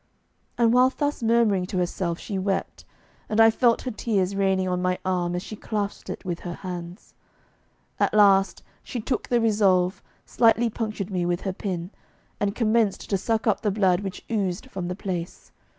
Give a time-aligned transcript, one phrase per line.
[0.57, 2.85] And while thus murmuring to herself she wept,
[3.29, 6.55] and I felt her tears raining on my arm as she clasped it with her
[6.55, 7.13] hands.
[7.99, 11.91] At last she took the resolve, slightly punctured me with her pin,
[12.39, 15.51] and commenced to suck up the blood which oozed from the place.